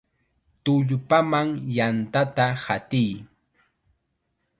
¡Tullpaman 0.63 1.47
yantata 1.75 2.45
hatiy! 2.63 3.11